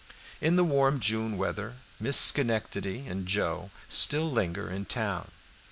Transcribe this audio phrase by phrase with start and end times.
[0.41, 5.29] In the warm June weather Miss Schenectady and Joe still linger in town.